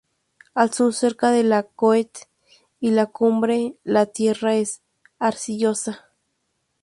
Al 0.55 0.73
sur, 0.73 0.95
cerca 0.95 1.29
de 1.29 1.43
"La 1.43 1.61
Côte" 1.61 2.27
y 2.79 2.89
"La 2.89 3.05
Combe", 3.05 3.77
la 3.83 4.07
tierra 4.07 4.55
es 4.55 4.81
arcillosa. 5.19 6.07